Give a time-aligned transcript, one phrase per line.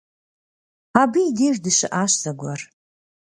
[1.01, 2.61] Абы и деж дыщыӏащ зэгуэр.